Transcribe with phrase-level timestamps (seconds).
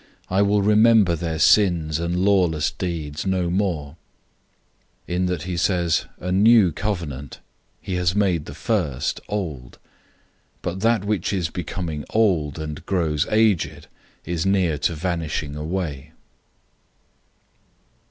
[0.31, 3.99] I will remember their sins and lawless deeds no more."{Jeremiah
[5.07, 7.39] 31:31 34} 008:013 In that he says, "A new covenant,"
[7.79, 9.77] he has made the first old.
[10.63, 13.85] But that which is becoming old and grows aged
[14.25, 16.13] is near to vanishing away.